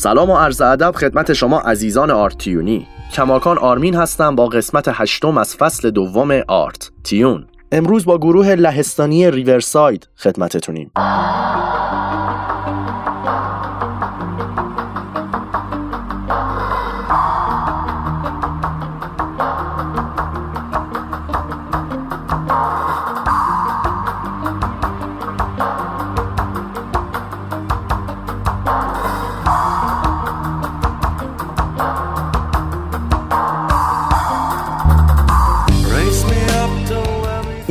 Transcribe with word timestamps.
سلام 0.00 0.30
و 0.30 0.36
عرض 0.36 0.60
ادب 0.60 0.92
خدمت 0.92 1.32
شما 1.32 1.58
عزیزان 1.60 2.10
آرتیونی. 2.10 2.86
کماکان 3.12 3.58
آرمین 3.58 3.94
هستم 3.94 4.36
با 4.36 4.46
قسمت 4.46 4.88
هشتم 4.92 5.38
از 5.38 5.56
فصل 5.56 5.90
دوم 5.90 6.40
آرت. 6.48 6.90
تیون. 7.04 7.46
امروز 7.72 8.04
با 8.04 8.18
گروه 8.18 8.54
لهستانی 8.54 9.30
ریورساید 9.30 10.08
خدمتتونیم. 10.16 10.90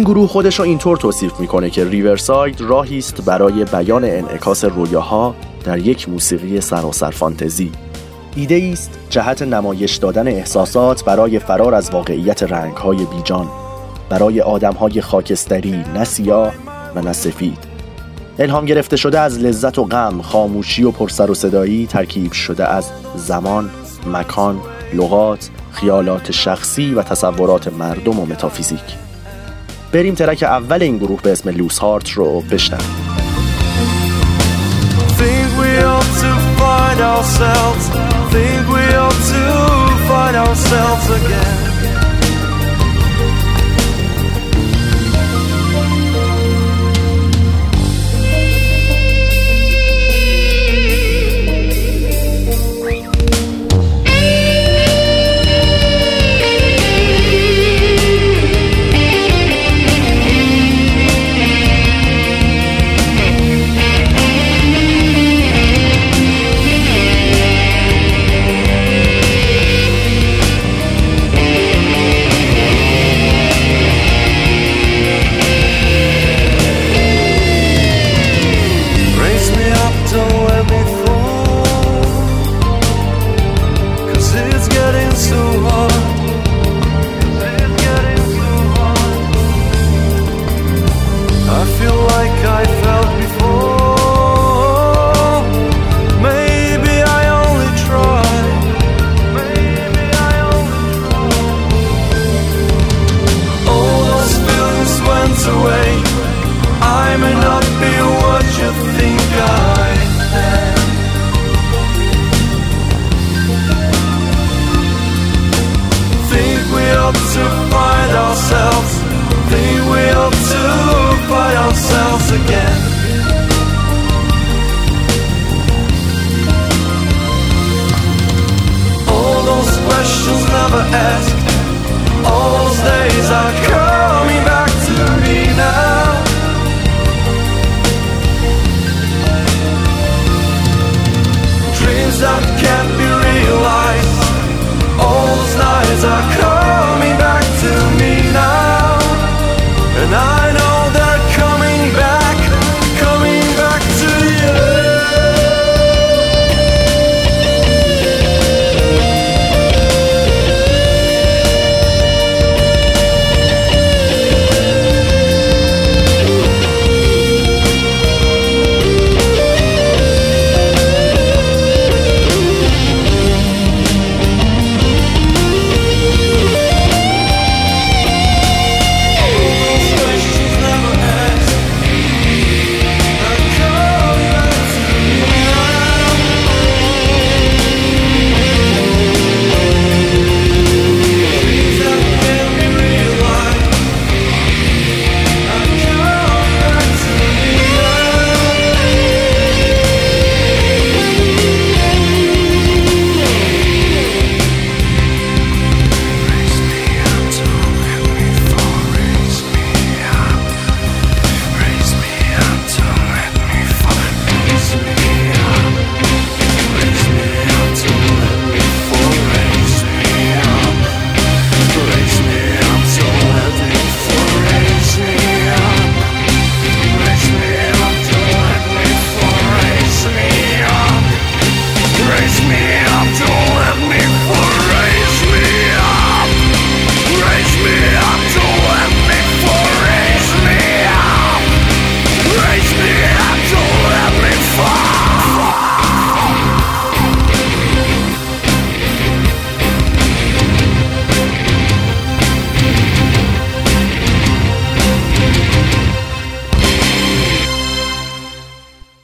این 0.00 0.08
گروه 0.08 0.28
خودش 0.28 0.58
رو 0.58 0.64
اینطور 0.64 0.96
توصیف 0.96 1.40
می‌کنه 1.40 1.70
که 1.70 1.84
ریورساید 1.84 2.60
راهی 2.60 2.98
است 2.98 3.24
برای 3.24 3.64
بیان 3.64 4.04
انعکاس 4.04 4.64
رویاها 4.64 5.34
در 5.64 5.78
یک 5.78 6.08
موسیقی 6.08 6.60
سراسر 6.60 7.10
فانتزی. 7.10 7.72
ایده 8.36 8.70
است 8.72 8.98
جهت 9.10 9.42
نمایش 9.42 9.96
دادن 9.96 10.28
احساسات 10.28 11.04
برای 11.04 11.38
فرار 11.38 11.74
از 11.74 11.90
واقعیت 11.90 12.42
رنگهای 12.42 13.04
بیجان 13.04 13.48
برای 14.08 14.40
آدمهای 14.40 15.00
خاکستری 15.00 15.84
نه 15.94 16.04
سیاه 16.04 16.52
و 16.94 17.02
نه 17.02 17.12
سفید. 17.12 17.58
الهام 18.38 18.64
گرفته 18.64 18.96
شده 18.96 19.20
از 19.20 19.38
لذت 19.38 19.78
و 19.78 19.84
غم 19.84 20.22
خاموشی 20.22 20.84
و 20.84 20.90
پرسر 20.90 21.30
و 21.30 21.34
صدایی 21.34 21.86
ترکیب 21.86 22.32
شده 22.32 22.68
از 22.68 22.90
زمان 23.16 23.70
مکان 24.06 24.60
لغات 24.94 25.50
خیالات 25.72 26.30
شخصی 26.30 26.94
و 26.94 27.02
تصورات 27.02 27.72
مردم 27.72 28.18
و 28.18 28.26
متافیزیک. 28.26 29.09
بریم 29.92 30.14
ترک 30.14 30.42
اول 30.42 30.82
این 30.82 30.98
گروه 30.98 31.22
به 31.22 31.32
اسم 31.32 31.48
لوس 31.48 31.78
هارت 31.78 32.10
رو 32.10 32.40
بشنویم 32.40 33.10
Think 35.20 35.50
we 35.60 35.72
ought 35.94 36.12
to 36.24 36.32
find 36.60 37.00
ourselves 37.14 37.84
Think 38.34 38.64
we 38.74 38.84
ought 39.04 39.20
to 39.34 39.44
find 40.08 40.36
ourselves 40.36 41.06
again 41.18 41.69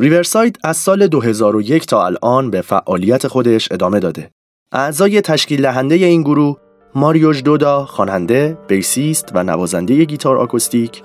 Riverside 0.00 0.58
از 0.64 0.76
سال 0.76 1.06
2001 1.06 1.86
تا 1.86 2.06
الان 2.06 2.50
به 2.50 2.60
فعالیت 2.60 3.26
خودش 3.26 3.68
ادامه 3.72 4.00
داده. 4.00 4.30
اعضای 4.72 5.20
تشکیل 5.20 5.62
دهنده 5.62 5.94
این 5.94 6.22
گروه 6.22 6.56
ماریوش 6.94 7.42
دودا 7.42 7.84
خواننده، 7.84 8.58
bassist 8.68 9.28
و 9.34 9.44
نوازنده 9.44 10.04
گیتار 10.04 10.38
آکوستیک، 10.38 11.02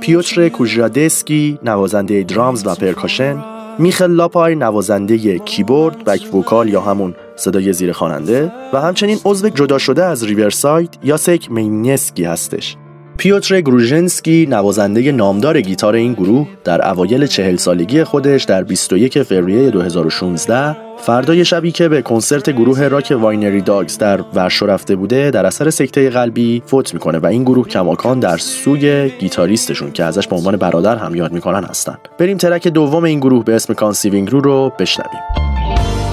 پیوتر 0.00 0.48
کوژرادسکی 0.48 1.58
نوازنده 1.62 2.22
drums 2.22 2.66
و 2.66 2.74
percussion، 2.74 3.44
میخل 3.78 4.10
لاپای 4.10 4.54
نوازنده 4.54 5.38
کیبورد، 5.38 6.04
back 6.04 6.34
vocal 6.34 6.68
یا 6.68 6.80
همون 6.80 7.14
صدای 7.36 7.72
زیر 7.72 7.92
خواننده 7.92 8.52
و 8.72 8.80
همچنین 8.80 9.18
عضو 9.24 9.48
جدا 9.48 9.78
شده 9.78 10.04
از 10.04 10.24
Riverside 10.24 10.98
یاسک 11.04 11.50
مینیسکی 11.50 12.24
هستش 12.24 12.76
پیوتر 13.16 13.60
گروژنسکی 13.60 14.46
نوازنده 14.50 15.12
نامدار 15.12 15.60
گیتار 15.60 15.94
این 15.94 16.12
گروه 16.12 16.48
در 16.64 16.88
اوایل 16.88 17.26
چهل 17.26 17.56
سالگی 17.56 18.04
خودش 18.04 18.44
در 18.44 18.64
21 18.64 19.22
فوریه 19.22 19.70
2016 19.70 20.76
فردای 20.98 21.44
شبی 21.44 21.72
که 21.72 21.88
به 21.88 22.02
کنسرت 22.02 22.50
گروه 22.50 22.88
راک 22.88 23.16
Winery 23.20 23.60
Dogs 23.60 23.98
در 23.98 24.20
ورشو 24.34 24.66
رفته 24.66 24.96
بوده 24.96 25.30
در 25.30 25.46
اثر 25.46 25.70
سکته 25.70 26.10
قلبی 26.10 26.62
فوت 26.66 26.94
می‌کنه 26.94 27.18
و 27.18 27.26
این 27.26 27.42
گروه 27.42 27.68
کماکان 27.68 28.20
در 28.20 28.36
سوی 28.36 29.08
گیتاریستشون 29.08 29.92
که 29.92 30.04
ازش 30.04 30.28
به 30.28 30.36
عنوان 30.36 30.56
برادر 30.56 30.96
هم 30.96 31.14
یاد 31.14 31.32
می‌کنن 31.32 31.64
هستن. 31.64 31.96
بریم 32.18 32.36
ترک 32.36 32.68
دوم 32.68 33.04
این 33.04 33.20
گروه 33.20 33.44
به 33.44 33.54
اسم 33.54 33.74
Conceiving 33.74 34.17
You 34.17 34.30
رو 34.30 34.72
بشنویم. 34.78 35.20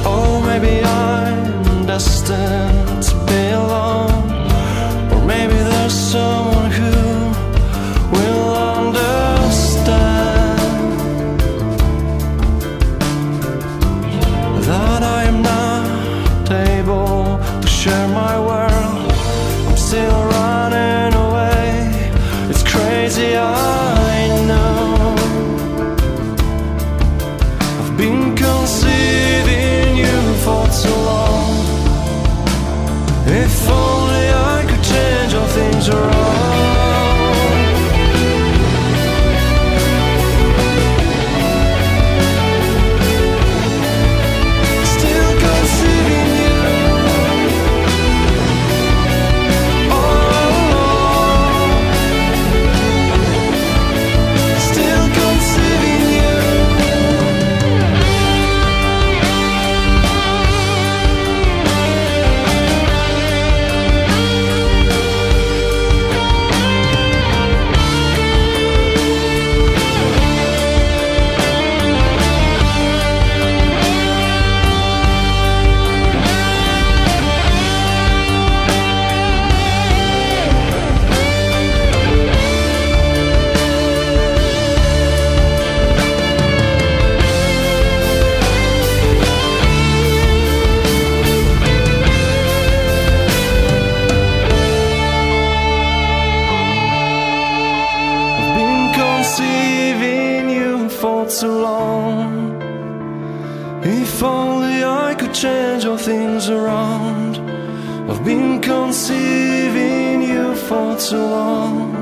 Oh, 0.06 1.09
around. 106.50 107.38
I've 108.10 108.24
been 108.24 108.62
conceiving 108.62 110.22
you 110.22 110.56
for 110.56 110.98
too 110.98 111.18
long. 111.18 111.96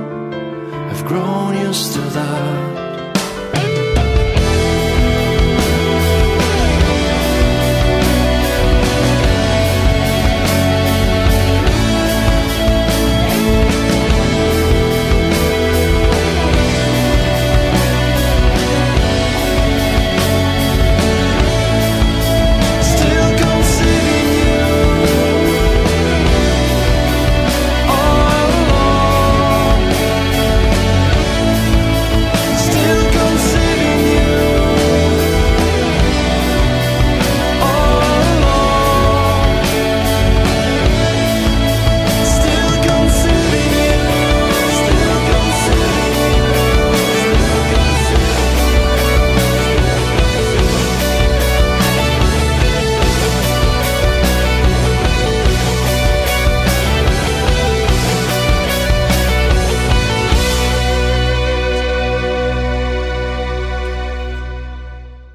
I've 0.90 1.06
grown 1.06 1.58
used 1.58 1.94
to 1.94 2.02
that. 2.02 2.77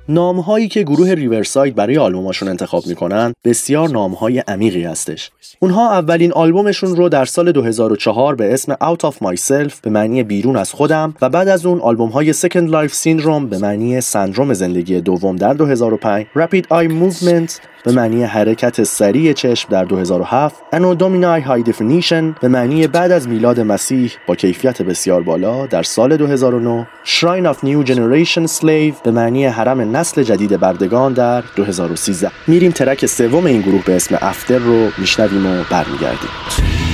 نامهایی 0.09 0.68
که 0.68 0.82
گروه 0.82 1.11
Riverside 1.11 1.75
برای 1.75 1.99
آلبوماشون 1.99 2.49
انتخاب 2.49 2.87
می‌کنن 2.87 3.32
بسیار 3.44 3.88
نامهای 3.88 4.38
عمیقی 4.38 4.85
هستش. 4.85 5.30
اونها 5.61 5.92
اولین 5.92 6.32
آلبومشون 6.32 6.97
رو 6.97 7.09
در 7.09 7.25
سال 7.25 7.52
2004 7.52 8.35
به 8.35 8.52
اسم 8.54 8.75
Out 8.75 9.00
of 9.00 9.14
Myself 9.14 9.75
به 9.82 9.90
معنی 9.90 10.23
بیرون 10.23 10.56
از 10.56 10.73
خودم 10.73 11.14
و 11.23 11.28
بعد 11.28 11.49
از 11.49 11.66
اون 11.66 11.80
آلبوم 11.80 12.09
های 12.11 12.35
Second 12.35 12.71
Life 12.71 12.92
Syndrome 12.92 13.50
به 13.50 13.59
معنی 13.59 14.00
سندروم 14.00 14.54
زندگی 14.54 15.00
دوم 15.00 15.37
در 15.37 15.54
2005 15.54 16.26
Rapid 16.37 16.62
Eye 16.62 16.90
Movement 16.90 17.72
به 17.85 17.93
معنی 17.93 18.25
حرکت 18.25 18.83
سریع 18.83 19.33
چشم 19.33 19.69
در 19.69 19.85
2007 19.85 20.62
Anno 20.73 20.95
Domini 20.95 21.40
High 21.40 21.62
Definition 21.62 22.33
به 22.41 22.49
معنی 22.49 22.87
بعد 22.87 23.12
از 23.12 23.29
میلاد 23.29 23.61
مسیح 23.61 24.12
با 24.27 24.35
کیفیت 24.35 24.83
بسیار 24.83 25.23
بالا 25.23 25.67
در 25.67 25.83
سال 25.83 26.17
2009 26.17 26.89
Shrine 27.05 27.55
of 27.55 27.57
New 27.57 27.87
Generation 27.87 28.51
Slave 28.61 29.03
به 29.05 29.11
معنی 29.11 29.47
حرم 29.47 29.97
نسل 29.97 30.23
جدید 30.23 30.61
بردگان 30.61 31.12
در 31.12 31.45
2013 31.57 32.31
میریم 32.47 32.73
ترک 32.73 33.07
سوم 33.07 33.47
این 33.47 33.61
گروه 33.61 33.85
به 33.85 33.97
اسم 33.97 34.19
After 34.21 34.59
رو 34.59 34.89
میشنویم 34.99 35.47
و 35.47 35.65
برمیگردیم. 35.71 36.91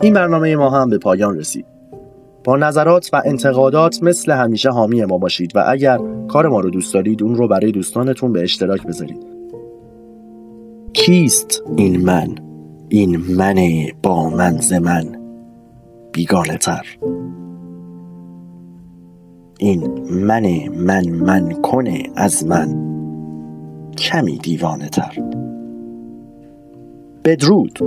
این 0.00 0.14
برنامه 0.14 0.56
ما 0.56 0.70
هم 0.70 0.90
به 0.90 0.98
پایان 0.98 1.38
رسید. 1.38 1.66
با 2.44 2.56
نظرات 2.56 3.10
و 3.12 3.22
انتقادات 3.24 4.02
مثل 4.02 4.32
همیشه 4.32 4.70
حامی 4.70 5.04
ما 5.04 5.18
باشید 5.18 5.56
و 5.56 5.64
اگر 5.68 5.98
کار 6.28 6.48
ما 6.48 6.60
رو 6.60 6.70
دوست 6.70 6.94
دارید 6.94 7.22
اون 7.22 7.34
رو 7.34 7.48
برای 7.48 7.72
دوستانتون 7.72 8.32
به 8.32 8.42
اشتراک 8.42 8.86
بذارید. 8.86 9.26
کیست 10.92 11.62
این 11.76 12.04
من؟ 12.04 12.34
این 12.88 13.16
من 13.16 13.56
با 14.02 14.30
من 14.30 14.56
ز 14.56 14.72
من؟ 14.72 15.04
بیگانه 16.12 16.56
تر. 16.56 16.86
این 19.58 20.08
من 20.10 20.68
من 20.68 21.08
من 21.08 21.52
کنه 21.52 22.02
از 22.16 22.46
من. 22.46 22.90
کمی 23.98 24.38
دیوانه 24.38 24.88
تر. 24.88 25.12
بدرود. 27.24 27.78